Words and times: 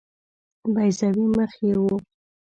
بیضوي 0.73 1.25
مخ 1.35 1.51
یې 1.65 1.71
وو. 1.81 1.95